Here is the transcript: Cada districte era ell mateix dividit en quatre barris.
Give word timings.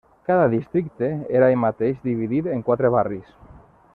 Cada 0.27 0.45
districte 0.53 1.09
era 1.41 1.51
ell 1.55 1.61
mateix 1.65 2.01
dividit 2.09 2.51
en 2.57 2.65
quatre 2.71 2.93
barris. 2.99 3.39